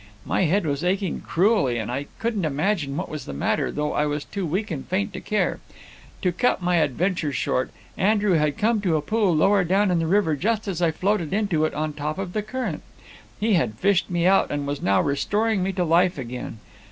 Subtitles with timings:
[0.25, 4.07] My head was aching cruelly and I couldn't imagine what was the matter, though I
[4.07, 5.59] was too weak and faint to care.
[6.23, 10.35] To cut my adventure short, Andrew had come to a pool lower down the river
[10.35, 12.81] just as I floated into it on top of the current;
[13.39, 16.57] he had fished me out, and was now restoring me to life again.